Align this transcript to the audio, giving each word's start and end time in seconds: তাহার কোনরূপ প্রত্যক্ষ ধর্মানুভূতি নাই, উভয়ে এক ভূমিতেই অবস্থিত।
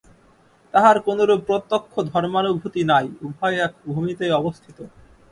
তাহার 0.73 0.97
কোনরূপ 0.99 1.39
প্রত্যক্ষ 1.47 1.93
ধর্মানুভূতি 2.11 2.81
নাই, 2.83 3.05
উভয়ে 3.21 3.57
এক 3.65 3.73
ভূমিতেই 3.87 4.31
অবস্থিত। 4.31 4.77